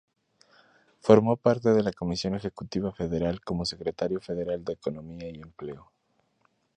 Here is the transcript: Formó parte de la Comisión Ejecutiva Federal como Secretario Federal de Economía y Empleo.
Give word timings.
Formó 0.99 1.37
parte 1.37 1.69
de 1.75 1.83
la 1.83 1.93
Comisión 1.93 2.33
Ejecutiva 2.33 2.91
Federal 2.91 3.39
como 3.41 3.65
Secretario 3.65 4.19
Federal 4.19 4.63
de 4.65 4.73
Economía 4.73 5.29
y 5.29 5.35
Empleo. 5.41 5.91